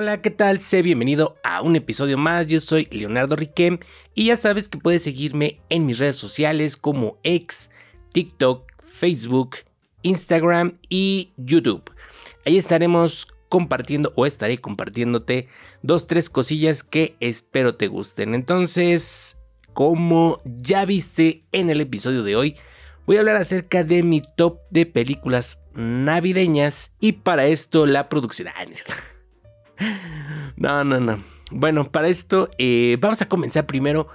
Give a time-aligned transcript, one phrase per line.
[0.00, 0.62] Hola, ¿qué tal?
[0.62, 2.46] Sé bienvenido a un episodio más.
[2.46, 3.80] Yo soy Leonardo Riquem
[4.14, 7.70] y ya sabes que puedes seguirme en mis redes sociales como X,
[8.10, 9.56] TikTok, Facebook,
[10.00, 11.90] Instagram y YouTube.
[12.46, 15.48] Ahí estaremos compartiendo o estaré compartiéndote
[15.82, 18.34] dos, tres cosillas que espero te gusten.
[18.34, 19.36] Entonces,
[19.74, 22.56] como ya viste en el episodio de hoy,
[23.04, 28.48] voy a hablar acerca de mi top de películas navideñas y para esto la producción...
[30.56, 31.22] No, no, no.
[31.50, 34.08] Bueno, para esto eh, vamos a comenzar primero.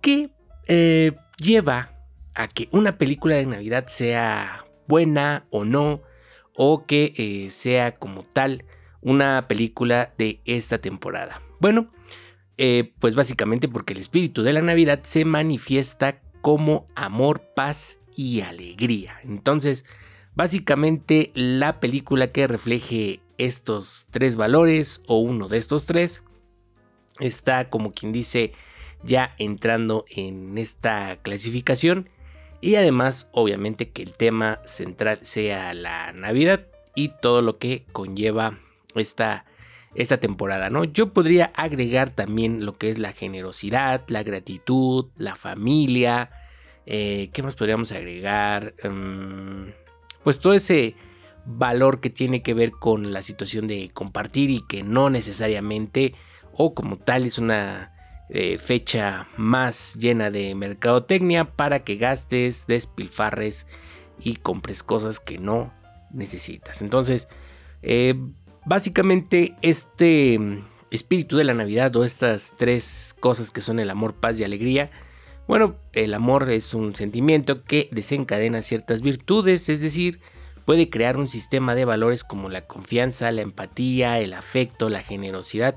[0.00, 0.30] ¿Qué
[0.66, 1.92] eh, lleva
[2.34, 6.02] a que una película de Navidad sea buena o no?
[6.54, 8.64] O que eh, sea como tal
[9.00, 11.40] una película de esta temporada.
[11.60, 11.90] Bueno,
[12.98, 19.14] pues básicamente porque el espíritu de la Navidad se manifiesta como amor, paz y alegría.
[19.22, 19.84] Entonces,
[20.34, 26.22] básicamente la película que refleje estos tres valores o uno de estos tres
[27.20, 28.52] está como quien dice
[29.02, 32.08] ya entrando en esta clasificación
[32.60, 38.58] y además obviamente que el tema central sea la Navidad y todo lo que conlleva
[38.96, 39.44] esta,
[39.94, 40.82] esta temporada, ¿no?
[40.82, 46.30] Yo podría agregar también lo que es la generosidad, la gratitud, la familia,
[46.86, 48.74] eh, ¿qué más podríamos agregar?
[48.82, 49.70] Mm,
[50.24, 50.96] pues todo ese
[51.48, 56.14] valor que tiene que ver con la situación de compartir y que no necesariamente
[56.52, 57.92] o como tal es una
[58.28, 63.66] eh, fecha más llena de mercadotecnia para que gastes, despilfarres
[64.20, 65.72] y compres cosas que no
[66.12, 66.82] necesitas.
[66.82, 67.28] Entonces,
[67.82, 68.14] eh,
[68.66, 70.38] básicamente este
[70.90, 74.90] espíritu de la Navidad o estas tres cosas que son el amor, paz y alegría,
[75.46, 80.20] bueno, el amor es un sentimiento que desencadena ciertas virtudes, es decir,
[80.68, 85.76] puede crear un sistema de valores como la confianza, la empatía, el afecto, la generosidad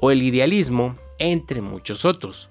[0.00, 2.48] o el idealismo, entre muchos otros.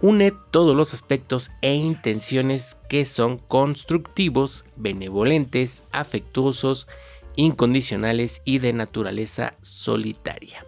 [0.00, 6.88] Une todos los aspectos e intenciones que son constructivos, benevolentes, afectuosos,
[7.36, 10.64] incondicionales y de naturaleza solitaria.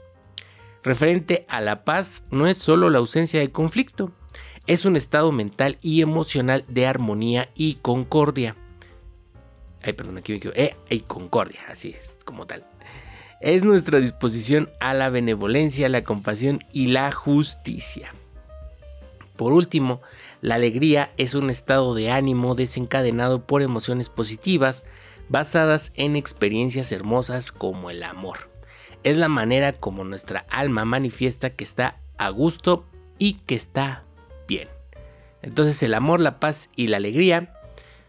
[0.82, 4.12] Referente a la paz, no es solo la ausencia de conflicto,
[4.66, 8.54] es un estado mental y emocional de armonía y concordia
[9.86, 10.76] Ay, perdón, aquí me equivoqué.
[10.88, 12.66] Eh, concordia, así es, como tal.
[13.40, 18.12] Es nuestra disposición a la benevolencia, la compasión y la justicia.
[19.36, 20.00] Por último,
[20.40, 24.84] la alegría es un estado de ánimo desencadenado por emociones positivas
[25.28, 28.50] basadas en experiencias hermosas como el amor.
[29.04, 32.86] Es la manera como nuestra alma manifiesta que está a gusto
[33.18, 34.02] y que está
[34.48, 34.68] bien.
[35.42, 37.52] Entonces el amor, la paz y la alegría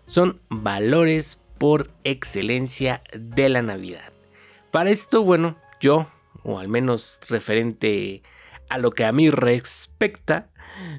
[0.05, 4.13] son valores por excelencia de la Navidad.
[4.71, 6.07] Para esto, bueno, yo,
[6.43, 8.21] o al menos referente
[8.69, 10.49] a lo que a mí respecta,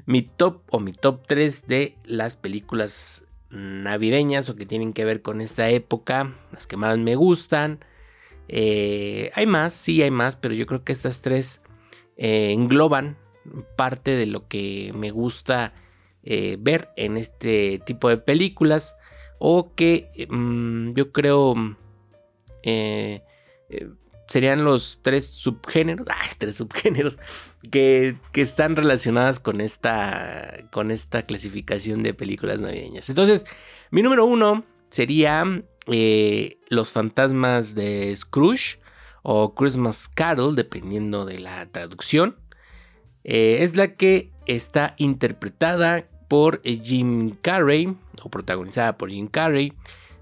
[0.05, 5.21] mi top o mi top 3 de las películas navideñas o que tienen que ver
[5.21, 7.83] con esta época, las que más me gustan.
[8.47, 11.61] Eh, hay más, sí hay más, pero yo creo que estas tres
[12.17, 13.17] eh, engloban
[13.75, 15.73] parte de lo que me gusta
[16.23, 18.95] eh, ver en este tipo de películas
[19.39, 21.55] o que mm, yo creo
[22.61, 23.23] eh,
[23.69, 23.89] eh,
[24.27, 26.05] serían los tres subgéneros,
[26.37, 27.17] tres subgéneros
[27.71, 33.09] que, están relacionadas con esta, con esta clasificación de películas navideñas.
[33.09, 33.45] Entonces,
[33.89, 38.79] mi número uno sería eh, Los fantasmas de Scrooge
[39.23, 42.37] o Christmas Carol, dependiendo de la traducción.
[43.23, 49.73] es la que está interpretada por Jim Carrey o protagonizada por Jim Carrey.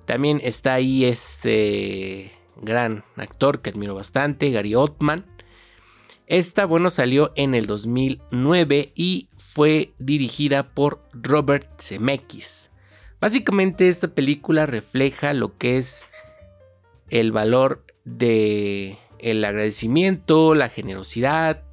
[0.06, 5.25] También está ahí este gran actor que admiro bastante, Gary Oldman.
[6.25, 12.72] Esta, bueno, salió en el 2009 y fue dirigida por Robert Zemeckis.
[13.20, 16.08] Básicamente esta película refleja lo que es
[17.09, 21.64] el valor de el agradecimiento, la generosidad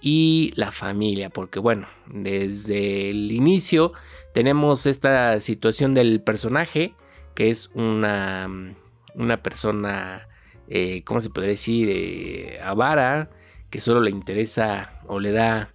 [0.00, 3.92] y la familia, porque bueno, desde el inicio
[4.32, 6.94] tenemos esta situación del personaje,
[7.34, 8.48] que es una,
[9.14, 10.28] una persona,
[10.68, 11.88] eh, ¿cómo se podría decir?
[11.90, 13.30] Eh, avara,
[13.70, 15.74] que solo le interesa o le da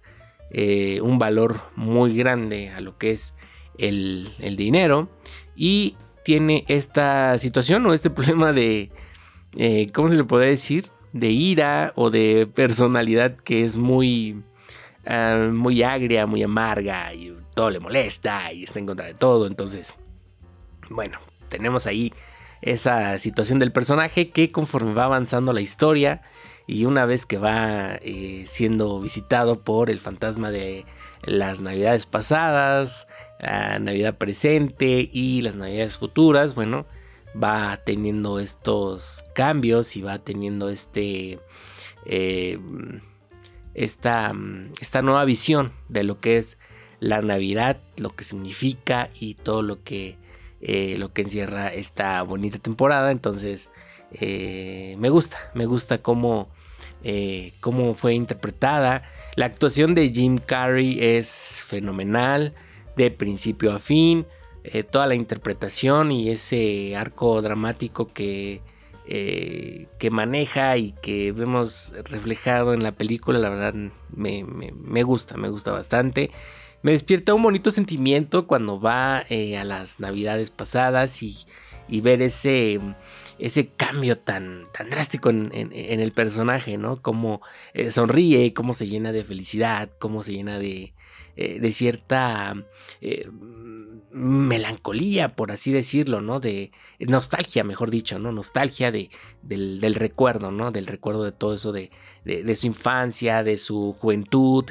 [0.50, 3.34] eh, un valor muy grande a lo que es
[3.78, 5.10] el, el, dinero.
[5.56, 8.90] Y tiene esta situación o este problema de,
[9.92, 10.90] ¿cómo se le podría decir?
[11.14, 14.44] De ira o de personalidad que es muy
[15.06, 19.46] Ah, muy agria, muy amarga y todo le molesta y está en contra de todo.
[19.46, 19.94] Entonces,
[20.88, 21.18] bueno,
[21.48, 22.12] tenemos ahí
[22.62, 26.22] esa situación del personaje que conforme va avanzando la historia
[26.66, 30.86] y una vez que va eh, siendo visitado por el fantasma de
[31.22, 33.06] las navidades pasadas,
[33.38, 36.86] la navidad presente y las navidades futuras, bueno,
[37.42, 41.40] va teniendo estos cambios y va teniendo este
[42.06, 42.58] eh,
[43.74, 44.32] esta,
[44.80, 46.58] esta nueva visión de lo que es
[47.00, 50.16] la Navidad, lo que significa y todo lo que,
[50.60, 53.10] eh, lo que encierra esta bonita temporada.
[53.10, 53.72] Entonces,
[54.12, 56.48] eh, me gusta, me gusta cómo,
[57.60, 59.02] cómo fue interpretada.
[59.34, 62.54] La actuación de Jim Carrey es fenomenal,
[62.96, 64.24] de principio a fin.
[64.90, 68.62] Toda la interpretación y ese arco dramático que,
[69.06, 73.74] eh, que maneja y que vemos reflejado en la película, la verdad
[74.16, 76.30] me, gusta, me gusta bastante.
[76.80, 81.46] Me despierta un bonito sentimiento cuando va eh, a las navidades pasadas y,
[82.00, 82.80] ver ese,
[83.38, 87.02] ese cambio tan, tan drástico en, el personaje, ¿no?
[87.02, 87.42] Cómo
[87.74, 90.94] eh, sonríe, cómo se llena de felicidad, cómo se llena de,
[91.36, 92.56] de cierta
[94.14, 96.38] melancolía, por así decirlo, ¿no?
[96.38, 96.70] De
[97.00, 98.30] nostalgia, mejor dicho, ¿no?
[98.30, 99.10] Nostalgia de,
[99.42, 100.70] del, recuerdo, ¿no?
[100.70, 101.90] Del recuerdo de todo eso de,
[102.24, 104.66] de, su infancia, de su juventud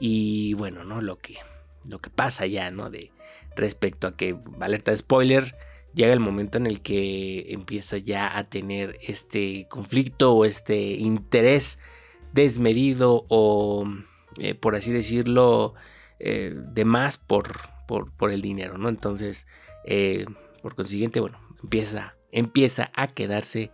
[0.00, 1.02] y bueno, ¿no?
[1.02, 1.36] Lo que,
[1.84, 2.88] lo que pasa ya, ¿no?
[2.88, 3.12] De
[3.54, 5.56] respecto a que, alerta de spoiler,
[5.92, 11.78] llega el momento en el que empieza ya a tener este conflicto o este interés
[12.32, 13.86] desmedido o,
[14.38, 15.74] eh, por así decirlo,
[16.18, 18.88] eh, de más por por, el dinero, ¿no?
[18.88, 19.46] Entonces,
[19.84, 20.26] eh,
[20.62, 23.70] por consiguiente, bueno, empieza, empieza a quedarse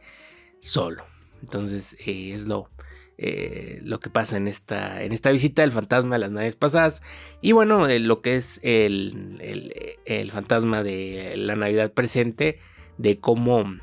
[0.61, 1.05] solo.
[1.41, 2.69] Entonces, eh, es lo,
[3.19, 7.03] eh, lo que pasa en esta, en esta visita del fantasma de las naves pasadas.
[7.41, 9.38] Y bueno, lo que es el,
[10.05, 12.59] el, fantasma de la Navidad presente,
[12.99, 13.79] de cómo,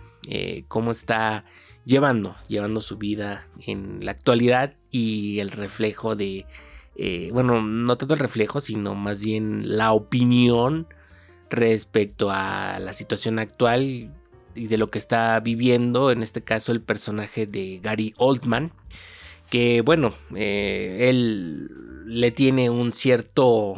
[0.68, 1.46] cómo está
[1.86, 6.46] llevando, llevando su vida en la actualidad y el reflejo de
[7.01, 10.86] eh, bueno, no tanto el reflejo, sino más bien la opinión
[11.50, 14.12] respecto a la situación actual
[14.54, 18.74] y de lo que está viviendo, en este caso el personaje de Gary Oldman,
[19.50, 21.69] que bueno, eh, él
[22.06, 23.75] le tiene un cierto,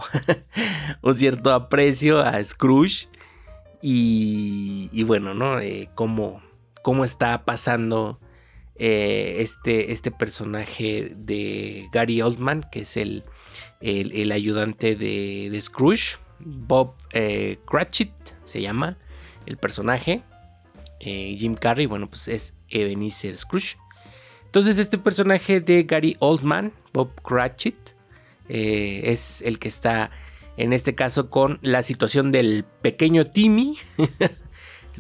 [1.04, 3.08] un cierto aprecio a Scrooge
[3.84, 5.60] y, bueno, ¿no?
[5.60, 6.42] Eh, cómo,
[6.82, 8.18] cómo está pasando
[8.84, 13.24] eh, este, este personaje de Gary Oldman, que es el,
[13.80, 18.10] el, ayudante de, Scrooge, Bob eh, Cratchit
[18.44, 18.98] se llama
[19.46, 20.24] el personaje.
[21.00, 23.78] Eh, Jim Carrey, bueno, pues es Ebenezer Scrooge.
[24.46, 27.78] Entonces este personaje de Gary Oldman, Bob Cratchit,
[28.50, 30.10] es el que está
[30.58, 33.78] en este caso con la situación del pequeño Timmy,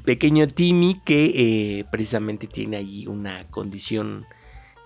[0.04, 4.26] pequeño Timmy que eh, precisamente tiene allí una condición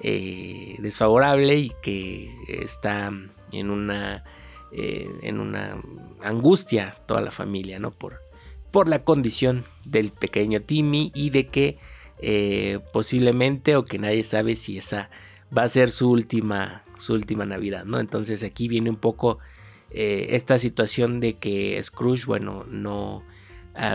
[0.02, 3.12] eh, desfavorable y que está
[3.52, 4.24] en una,
[4.72, 5.82] eh, en una
[6.22, 7.92] angustia toda la familia, ¿no?
[7.92, 8.22] Por,
[8.72, 11.78] por la condición del pequeño Timmy y de que
[12.94, 15.10] posiblemente o que nadie sabe si esa
[15.56, 18.00] va a ser su última, su última Navidad, ¿no?
[18.00, 19.40] Entonces aquí viene un poco
[19.92, 23.24] esta situación de que Scrooge, bueno, no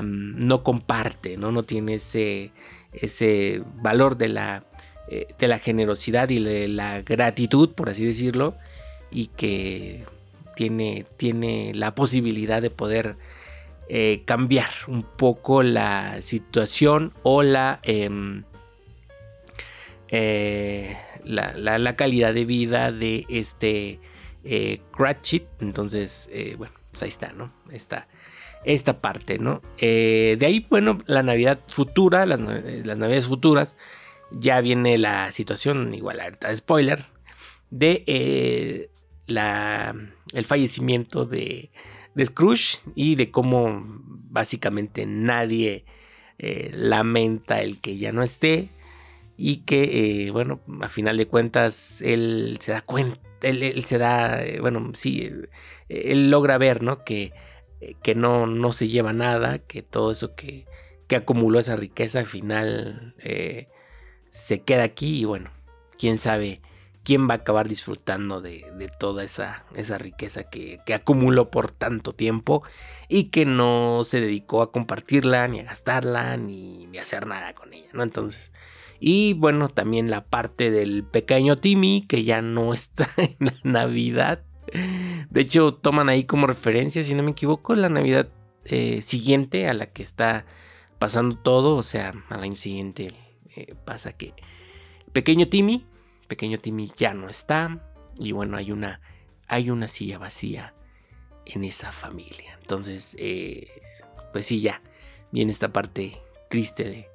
[0.03, 1.53] no comparte, ¿no?
[1.53, 2.53] no tiene ese,
[2.93, 4.65] ese valor de la,
[5.09, 8.57] eh, de la generosidad y de la gratitud, por así decirlo,
[9.11, 10.05] y que
[10.55, 13.17] tiene, tiene la posibilidad de poder
[13.89, 18.45] eh, cambiar un poco la situación o la, em,
[20.09, 23.99] eh, la, la, calidad de vida de este
[24.97, 25.45] Cratchit.
[25.61, 27.53] Entonces, bueno, pues ahí está, ¿no?
[27.71, 28.07] Está
[28.64, 29.62] esta parte, ¿no?
[29.79, 33.76] Eh, de ahí, bueno, la Navidad futura, las, Navidades futuras,
[34.31, 37.05] ya viene la situación, igual de spoiler,
[37.71, 38.90] de eh,
[39.26, 39.95] la,
[40.35, 41.71] el fallecimiento de,
[42.14, 45.85] de, Scrooge y de cómo básicamente nadie
[46.38, 48.71] eh, lamenta el que ya no esté
[49.37, 54.38] y que, bueno, a final de cuentas, él se da cuenta, él, él se da,
[54.61, 55.31] bueno, sí,
[55.88, 57.05] él logra ver, ¿no?
[57.05, 57.33] Que
[57.81, 60.67] eh, que no, no se lleva nada, que todo eso que,
[61.07, 63.69] que acumuló esa riqueza al final eh,
[64.31, 65.51] se queda aquí y bueno,
[65.99, 66.61] quién sabe
[67.03, 68.65] quién va a acabar disfrutando de,
[68.99, 72.63] toda esa, esa riqueza que, que, acumuló por tanto tiempo
[73.09, 77.55] y que no se dedicó a compartirla, ni a gastarla, ni, ni a hacer nada
[77.55, 78.03] con ella, ¿no?
[78.03, 78.53] Entonces,
[78.99, 84.45] y bueno, también la parte del pequeño Timmy, que ya no está en la Navidad,
[85.31, 88.29] de hecho, toman ahí como referencia, si no me equivoco, la Navidad
[88.64, 90.47] eh, siguiente a la que está
[90.99, 91.76] pasando todo.
[91.76, 93.12] O sea, al año siguiente
[93.57, 94.35] eh, pasa que
[95.12, 95.87] pequeño Timmy
[96.31, 97.81] pequeño Timmy ya no está
[98.17, 99.00] y bueno, hay una,
[99.49, 100.75] hay una silla vacía
[101.45, 102.57] en esa familia.
[102.61, 103.67] Entonces, eh,
[104.33, 104.81] pues sí, ya
[105.33, 107.09] viene esta parte triste de,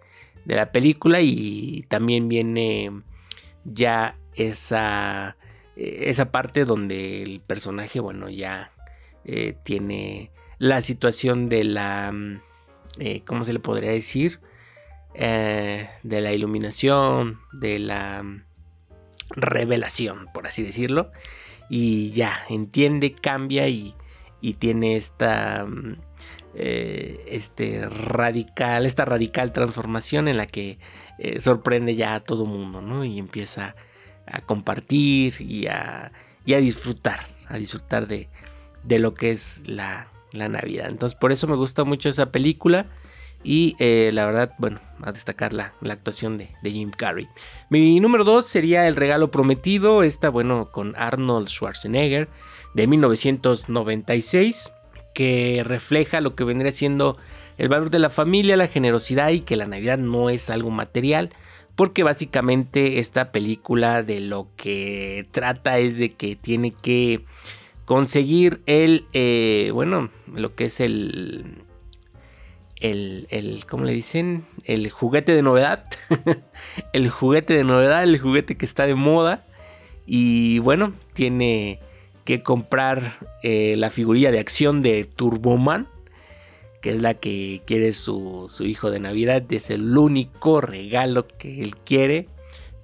[0.43, 2.91] de la película y también viene
[3.63, 5.37] ya esa,
[5.75, 8.71] esa parte donde el personaje, bueno, ya
[9.25, 12.41] eh, tiene la situación de la, mm,
[12.99, 14.39] eh, ¿cómo se le podría decir?
[15.13, 18.43] Eh, de la iluminación, de la mm,
[19.31, 21.11] revelación, por así decirlo.
[21.69, 23.95] Y ya, entiende, cambia y,
[24.41, 25.97] y tiene esta, mm,
[26.53, 30.79] este radical, esta radical transformación en la que
[31.39, 33.03] sorprende ya a todo mundo, ¿no?
[33.03, 33.75] Y empieza
[34.27, 36.11] a compartir y a,
[36.45, 38.27] y a disfrutar, a disfrutar de,
[38.85, 40.89] de lo que es la, Navidad.
[40.89, 42.87] Entonces por eso me gusta mucho esa película.
[43.41, 47.29] Y eh, la verdad, bueno, a destacar la, actuación de, Jim Carrey.
[47.69, 50.03] Mi número 2 sería El Regalo Prometido.
[50.03, 52.27] Esta, bueno, con Arnold Schwarzenegger
[52.73, 54.71] de 1996.
[55.13, 57.17] Que refleja lo que vendría siendo
[57.57, 61.29] el valor de la familia, la generosidad y que la Navidad no es algo material.
[61.75, 67.25] Porque básicamente esta película de lo que trata es de que tiene que
[67.85, 71.63] conseguir el, eh, bueno, lo que es el,
[72.77, 74.45] el, el, ¿cómo le dicen?
[74.63, 75.85] El juguete de novedad.
[76.93, 79.45] el juguete de novedad, el juguete que está de moda.
[80.05, 81.79] Y bueno, tiene
[82.25, 85.87] que comprar eh, la figurilla de acción de Turboman,
[86.85, 89.43] que es la que quiere su, su hijo de Navidad.
[89.51, 92.29] Es el único regalo que él quiere.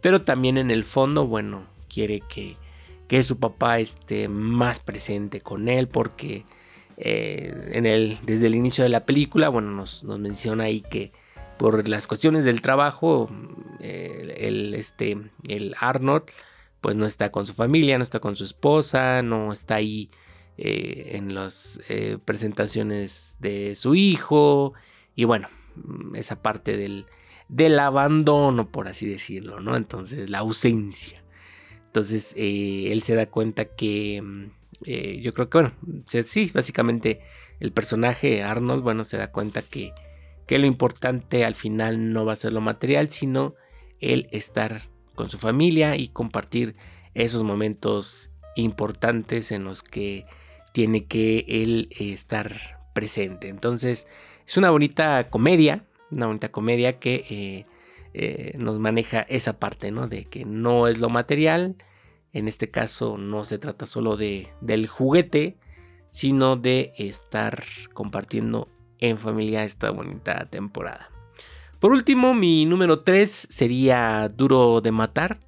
[0.02, 2.58] Pero también en el fondo, bueno, quiere que
[3.08, 6.46] que su papá esté más presente con él porque
[6.98, 11.12] eh, en el, desde el inicio de la película, bueno, nos, menciona ahí que
[11.60, 13.30] por las cuestiones del trabajo,
[13.82, 15.18] el, este,
[15.48, 16.24] el Arnold,
[16.80, 20.10] pues no está con su familia, no está con su esposa, no está ahí
[20.64, 24.74] eh, en las eh, presentaciones de su hijo,
[25.16, 25.50] y bueno,
[26.14, 27.08] esa parte del,
[27.50, 29.76] del abandono, por así decirlo, ¿no?
[29.76, 31.24] Entonces, la ausencia.
[31.88, 34.52] Entonces eh, él se da cuenta que mm,
[35.22, 35.74] yo creo que, bueno,
[36.06, 37.22] sí, básicamente
[37.60, 39.94] el personaje Arnold, bueno, se da cuenta que,
[40.46, 43.56] que lo importante al final no va a ser lo material, sino
[44.00, 46.76] el estar con su familia y compartir
[47.16, 50.28] esos momentos importantes en los que
[50.72, 53.50] tiene que él estar presente.
[53.50, 54.08] Entonces
[54.48, 57.66] es una bonita comedia, una bonita comedia que eh,
[58.14, 60.08] eh, nos maneja esa parte, ¿no?
[60.08, 61.76] De que no es lo material.
[62.34, 65.58] En este caso no se trata solo de, del juguete,
[66.10, 67.64] sino de estar
[67.94, 71.10] compartiendo en familia esta bonita temporada.
[71.80, 75.40] Por último, mi número 3 sería Duro de Matar,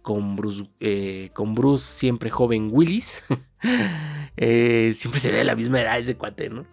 [0.00, 3.22] con Bruce, eh, con Bruce siempre joven Willis.
[4.38, 6.64] Eh, siempre se ve la misma edad ese cuate, ¿no?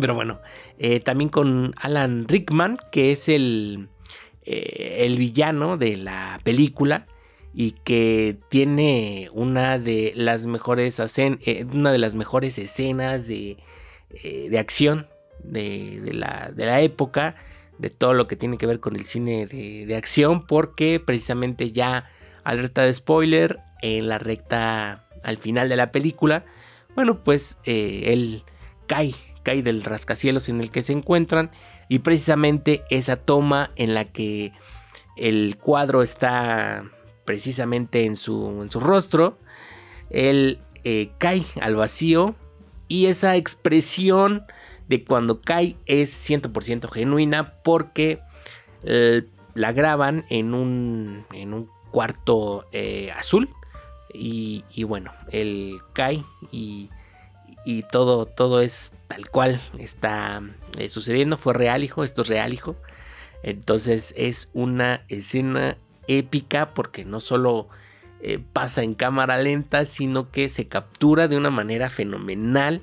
[0.00, 0.40] Pero bueno,
[1.04, 3.90] también con Alan Rickman, que es el,
[4.48, 7.08] eh, el villano de la película
[7.52, 13.56] y que tiene una de las mejores, eh, una de las mejores escenas de,
[14.22, 15.08] eh, acción
[15.42, 17.34] de, la, de, la, época,
[17.78, 22.08] de todo lo que tiene que ver con el cine de, acción, porque precisamente ya
[22.44, 26.44] alerta de spoiler en la recta al final de la película,
[26.94, 28.42] bueno, pues él
[28.86, 31.50] cae, cae del rascacielos en el que se encuentran
[31.88, 34.52] y precisamente esa toma en la que
[35.16, 36.84] el cuadro está
[37.24, 39.38] precisamente en su, en su rostro,
[40.10, 42.34] él eh, cae al vacío
[42.88, 44.44] y esa expresión
[44.88, 48.20] de cuando cae es 100% genuina porque
[48.84, 53.48] eh, la graban en un, en un cuarto eh, azul
[54.18, 56.88] y, bueno, él cae y
[57.66, 60.40] y todo, todo es tal cual está
[60.78, 61.36] eh, sucediendo.
[61.36, 62.76] Fue real, hijo, esto es real, hijo.
[63.42, 67.66] Entonces es una escena épica porque no solo
[68.20, 72.82] eh, pasa en cámara lenta, sino que se captura de una manera fenomenal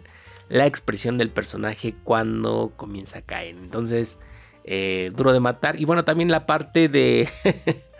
[0.50, 3.56] la expresión del personaje cuando comienza a caer.
[3.56, 4.20] Entonces,
[4.66, 5.80] eh, duro de matar.
[5.80, 7.30] Y bueno, también la parte de...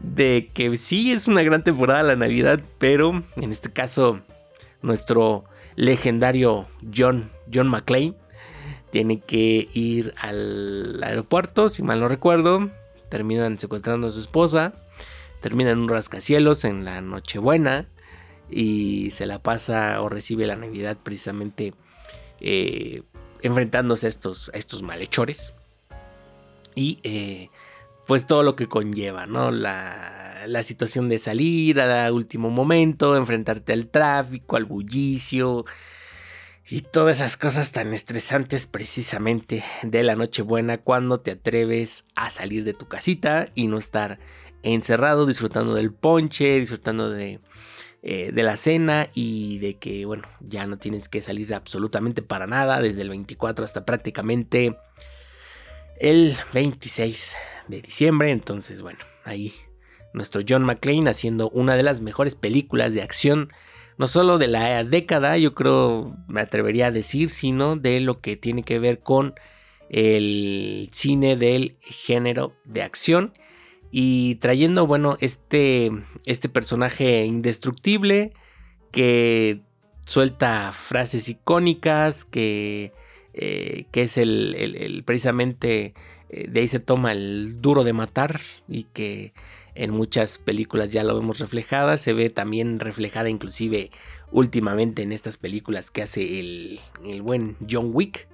[0.00, 4.20] de que sí es una gran temporada la Navidad, pero en este caso
[4.82, 8.14] nuestro legendario John, John McClane
[8.90, 12.70] tiene que ir al aeropuerto, si mal no recuerdo.
[13.10, 14.72] Terminan secuestrando a su esposa.
[15.40, 17.88] Termina en un rascacielos en la Nochebuena.
[18.48, 21.74] Y se la pasa o recibe la Navidad precisamente
[22.40, 23.02] eh,
[23.42, 25.52] enfrentándose a estos, estos malhechores.
[26.74, 27.50] Y eh,
[28.06, 29.50] pues todo lo que conlleva, ¿no?
[29.50, 35.64] La, la situación de salir a último momento, enfrentarte al tráfico, al bullicio
[36.68, 42.64] y todas esas cosas tan estresantes precisamente de la Nochebuena cuando te atreves a salir
[42.64, 44.18] de tu casita y no estar
[44.62, 47.40] encerrado disfrutando del ponche, disfrutando de,
[48.02, 52.48] eh, de la cena y de que, bueno, ya no tienes que salir absolutamente para
[52.48, 54.76] nada desde el 24 hasta prácticamente
[56.00, 57.36] el 26
[57.68, 58.30] de diciembre.
[58.30, 59.52] Entonces, bueno, ahí
[60.12, 63.52] nuestro John McClane haciendo una de las mejores películas de acción,
[63.98, 68.36] no solo de la década, yo creo, me atrevería a decir, sino de lo que
[68.36, 69.34] tiene que ver con
[69.90, 73.34] el cine del género de acción
[73.90, 75.90] y trayendo, bueno, este,
[76.24, 78.32] este personaje indestructible
[78.90, 79.60] que
[80.06, 82.92] suelta frases icónicas, que,
[83.38, 85.92] eh, que es el, precisamente
[86.30, 89.34] eh, de ahí se toma el duro de matar y que
[89.74, 93.90] en muchas películas ya lo vemos reflejada, se ve también reflejada inclusive
[94.32, 98.26] últimamente en estas películas que hace el, el buen John Wick,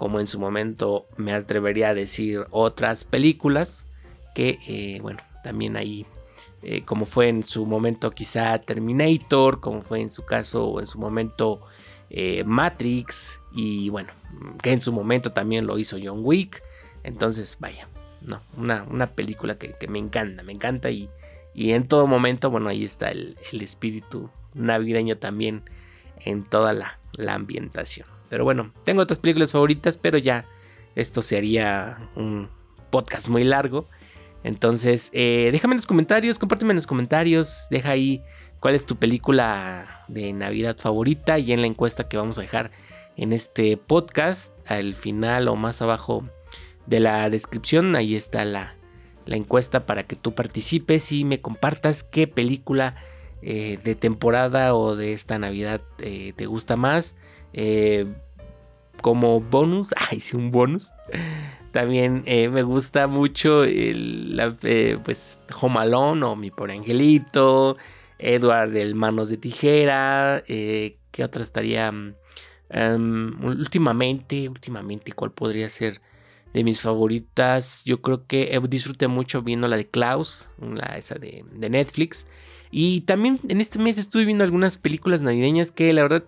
[0.00, 3.86] como en su momento me atrevería a decir otras películas
[4.34, 6.06] que eh, bueno, también ahí
[6.62, 10.98] eh, como fue en su momento quizá Terminator, como fue en su caso en su
[10.98, 11.60] momento
[12.08, 14.10] eh, Matrix y bueno,
[14.62, 16.62] que en su momento también lo hizo John Wick,
[17.04, 17.86] entonces vaya,
[18.22, 21.10] no, una, película que, me encanta, me encanta y,
[21.52, 25.62] y, en todo momento, bueno, ahí está el, espíritu navideño también
[26.24, 26.98] en toda la,
[27.34, 28.08] ambientación.
[28.30, 30.46] Pero bueno, tengo otras películas favoritas, pero ya
[30.94, 32.48] esto sería un
[32.90, 33.88] podcast muy largo.
[34.42, 38.22] Entonces, eh, déjame en los comentarios, compárteme en los comentarios, deja ahí
[38.60, 42.70] cuál es tu película de Navidad favorita y en la encuesta que vamos a dejar
[43.16, 46.24] en este podcast, al final o más abajo
[46.86, 47.96] de la descripción.
[47.96, 48.76] Ahí está la,
[49.26, 52.96] encuesta para que tú participes y me compartas qué película
[53.42, 57.16] eh, de temporada o de esta Navidad eh, te gusta más.
[57.52, 58.06] Eh,
[59.00, 60.92] como bonus, ay, sí, un bonus.
[61.72, 64.40] También me gusta mucho el,
[65.04, 67.76] pues, Home o Mi Pobre Angelito,
[68.18, 70.42] Edward del Manos de Tijera.
[70.46, 71.92] ¿Qué otra estaría?
[71.92, 76.00] Mm, últimamente, últimamente, ¿cuál podría ser?
[76.52, 77.82] de mis favoritas.
[77.84, 82.26] Yo creo que disfruté mucho viendo la de Klaus, la esa de, Netflix.
[82.70, 86.24] Y también en este mes estuve viendo algunas películas navideñas que la verdad,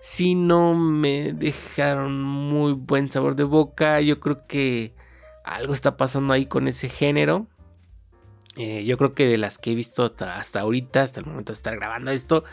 [0.00, 4.00] sí no me dejaron muy buen sabor de boca.
[4.00, 4.94] Yo creo que
[5.44, 7.46] algo está pasando ahí con ese género.
[8.56, 11.56] Eh, yo creo que de las que he visto hasta, ahorita, hasta el momento de
[11.56, 12.44] estar grabando esto,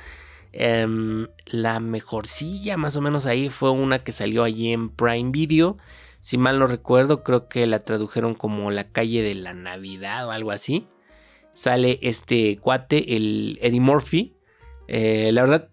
[0.51, 5.77] em, la mejorcilla más o menos ahí fue una que salió allí en Prime Video
[6.19, 10.31] si mal no recuerdo, creo que la tradujeron como la calle de la Navidad o
[10.31, 10.88] algo así.
[11.53, 14.36] Sale este cuate, el Eddie Murphy.
[14.88, 15.69] Eh, la verdad,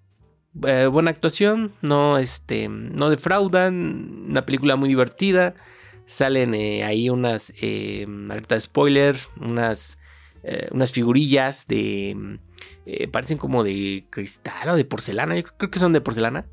[0.66, 5.54] eh, buena actuación, no, este, no defraudan, una película muy divertida.
[6.06, 7.52] Salen eh, ahí unas,
[8.30, 9.98] alerta de spoiler, unas,
[10.70, 12.38] unas figurillas de,
[13.10, 16.46] parecen como de cristal o de porcelana, yo creo que son de porcelana,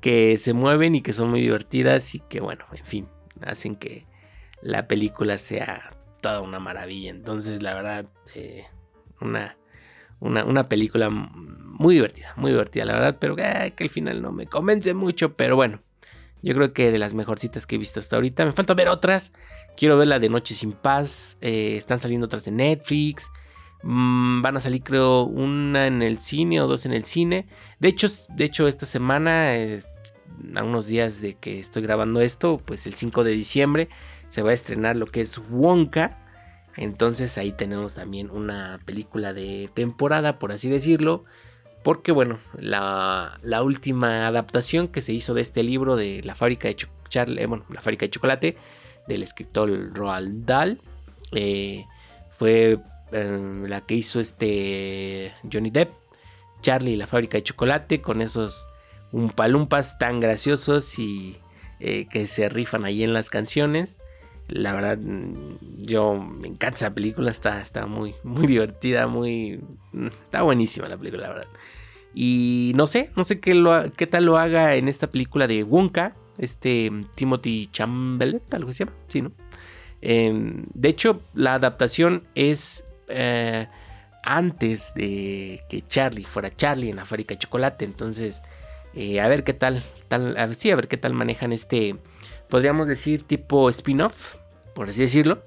[0.00, 3.08] que se mueven y que son muy divertidas y que bueno, en fin,
[3.42, 4.06] hacen que
[4.62, 7.10] la película sea toda una maravilla.
[7.10, 8.66] Entonces, la verdad, eh,
[10.20, 14.32] una, una, película muy divertida, muy divertida, la verdad, pero eh, que al final no
[14.32, 15.80] me convence mucho, pero bueno.
[16.42, 18.44] Yo creo que de las mejorcitas que he visto hasta ahorita.
[18.44, 19.32] Me falta ver otras.
[19.76, 21.38] Quiero ver la de Noche sin Paz.
[21.40, 23.32] Eh, están saliendo otras de Netflix.
[23.82, 27.46] Mm, van a salir, creo, una en el cine o dos en el cine.
[27.80, 29.54] De hecho, de hecho esta semana
[30.54, 33.88] a unos días de que estoy grabando esto, pues el 5 de diciembre
[34.28, 36.25] se va a estrenar lo que es Wonka.
[36.76, 41.24] Entonces ahí tenemos también una película de temporada, por así decirlo.
[41.82, 46.74] Porque bueno, la, última adaptación que se hizo de este libro de la fábrica de,
[46.74, 48.56] eh, la fábrica de chocolate
[49.06, 50.80] del escritor Roald Dahl
[51.32, 51.84] eh,
[52.36, 52.78] fue
[53.12, 55.92] em, la que hizo este Johnny Depp,
[56.60, 58.66] Charlie y la fábrica de chocolate, con esos
[59.12, 61.38] umpalumpas tan graciosos y
[61.78, 63.98] eh, que se rifan ahí en las canciones.
[64.48, 64.98] La verdad,
[65.78, 69.60] yo me encanta esa película, está, está muy, muy divertida, muy...
[70.24, 71.48] Está buenísima la película, la verdad.
[72.14, 73.52] Y no sé, no sé qué,
[74.10, 79.22] tal lo haga en esta película de Wonka, este Timothy Chamberlain, algo se llama, sí,
[79.22, 79.32] ¿no?
[80.00, 83.66] Em, de hecho, la adaptación es eh,
[84.22, 88.42] antes de que Charlie fuera Charlie en la fábrica de chocolate, entonces
[88.94, 91.96] eh, a ver qué tal, tal sí, a ver qué tal manejan este,
[92.48, 94.36] podríamos decir tipo spin-off,
[94.74, 95.42] por así decirlo,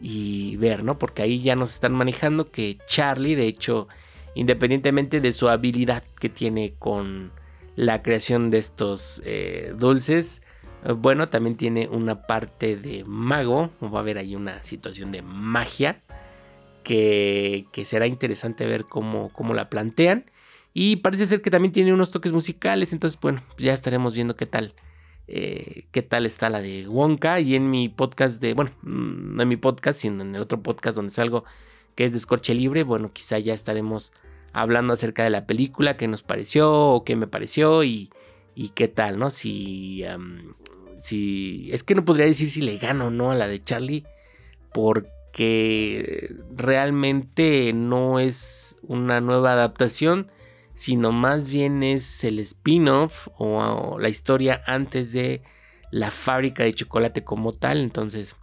[0.00, 0.98] y ver, ¿no?
[0.98, 3.88] Porque ahí ya nos están manejando que Charlie, de hecho,
[4.34, 7.32] independientemente de su habilidad que tiene con
[7.76, 10.42] la creación de estos eh, dulces,
[10.84, 15.22] eh, bueno, también tiene una parte de mago, va a haber ahí una situación de
[15.22, 16.00] magia
[16.82, 20.24] que, que será interesante ver cómo, cómo la plantean.
[20.74, 22.92] Y parece ser que también tiene unos toques musicales.
[22.92, 24.74] Entonces, bueno, ya estaremos viendo qué tal.
[25.28, 27.40] Eh, qué tal está la de Wonka.
[27.40, 28.54] Y en mi podcast de.
[28.54, 31.44] Bueno, mm, no en mi podcast, sino en el otro podcast donde salgo.
[31.94, 32.82] Que es de Escorche Libre.
[32.82, 34.12] Bueno, quizá ya estaremos
[34.52, 35.96] hablando acerca de la película.
[35.96, 36.72] Qué nos pareció.
[36.72, 37.84] O qué me pareció.
[37.84, 38.10] Y,
[38.54, 39.30] y qué tal, ¿no?
[39.30, 40.04] Si.
[40.98, 41.68] si.
[41.72, 44.04] Es que no podría decir si le gano o no a la de Charlie.
[44.72, 50.30] Porque realmente no es una nueva adaptación
[50.74, 55.42] sino más bien es el spin-off o, la historia antes de
[55.90, 57.80] la fábrica de chocolate como tal.
[57.80, 58.36] Entonces,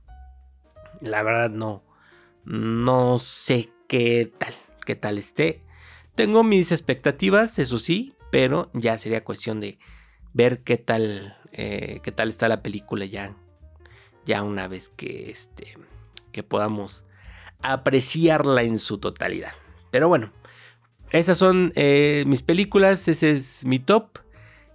[1.02, 1.84] la verdad no,
[2.46, 4.54] no sé qué tal,
[4.86, 5.62] qué tal esté.
[6.16, 9.80] Tengo mis expectativas, eso sí, pero ya sería cuestión de
[10.34, 13.36] ver qué tal, eh, qué tal está la película ya,
[14.26, 15.78] ya una vez que, este,
[16.32, 17.06] que podamos
[17.62, 19.54] apreciarla en su totalidad.
[19.92, 20.32] Pero bueno,
[21.12, 24.20] esas son eh, mis películas, ese es mi top.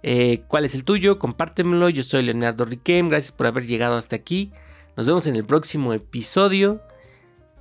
[0.03, 1.17] Eh, ¿Cuál es el tuyo?
[1.17, 1.89] Compártemelo.
[1.89, 3.09] Yo soy Leonardo Riquem.
[3.09, 4.51] Gracias por haber llegado hasta aquí.
[4.97, 6.81] Nos vemos en el próximo episodio.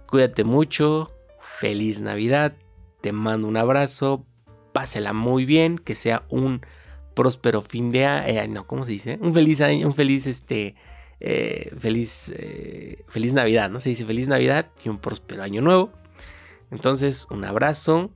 [0.07, 1.13] Cuídate mucho.
[1.41, 2.55] Feliz Navidad.
[3.01, 4.27] Te mando un abrazo.
[4.73, 5.79] Pásela muy bien.
[5.79, 6.61] Que sea un
[7.15, 8.27] próspero fin de año.
[8.27, 9.19] Eh, no, ¿cómo se dice?
[9.23, 9.87] Un feliz año.
[9.87, 10.75] Un feliz este.
[11.79, 12.35] feliz,
[13.09, 13.79] feliz Navidad, ¿no?
[13.79, 15.93] Se dice feliz Navidad y un próspero año nuevo.
[16.71, 18.11] Entonces, un abrazo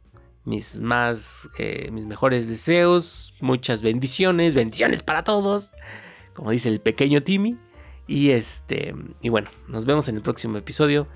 [0.48, 5.70] mis más, eh, mis mejores deseos, muchas bendiciones, bendiciones para todos,
[6.34, 7.58] como dice el pequeño Timmy.
[8.06, 11.06] Y este, y bueno, nos vemos en el próximo episodio.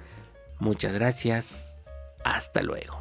[0.61, 1.79] Muchas gracias.
[2.23, 3.01] Hasta luego.